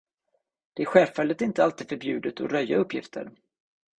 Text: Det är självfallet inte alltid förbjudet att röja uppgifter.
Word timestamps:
Det 0.73 0.81
är 0.81 0.85
självfallet 0.85 1.41
inte 1.41 1.63
alltid 1.63 1.89
förbjudet 1.89 2.39
att 2.41 2.51
röja 2.51 2.77
uppgifter. 2.77 3.31